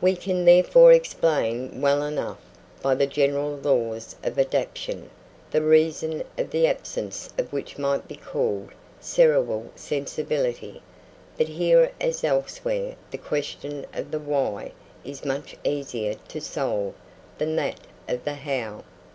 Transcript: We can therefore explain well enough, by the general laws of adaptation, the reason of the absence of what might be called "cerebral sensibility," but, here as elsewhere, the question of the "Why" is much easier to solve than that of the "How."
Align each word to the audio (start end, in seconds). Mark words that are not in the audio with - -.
We 0.00 0.16
can 0.16 0.46
therefore 0.46 0.90
explain 0.92 1.82
well 1.82 2.02
enough, 2.02 2.40
by 2.80 2.94
the 2.94 3.06
general 3.06 3.56
laws 3.58 4.16
of 4.24 4.38
adaptation, 4.38 5.10
the 5.50 5.60
reason 5.60 6.22
of 6.38 6.48
the 6.50 6.66
absence 6.66 7.28
of 7.36 7.52
what 7.52 7.78
might 7.78 8.08
be 8.08 8.16
called 8.16 8.70
"cerebral 9.02 9.70
sensibility," 9.76 10.80
but, 11.36 11.48
here 11.48 11.92
as 12.00 12.24
elsewhere, 12.24 12.96
the 13.10 13.18
question 13.18 13.84
of 13.92 14.12
the 14.12 14.18
"Why" 14.18 14.72
is 15.04 15.26
much 15.26 15.54
easier 15.62 16.14
to 16.26 16.40
solve 16.40 16.94
than 17.36 17.56
that 17.56 17.80
of 18.08 18.24
the 18.24 18.32
"How." 18.32 18.82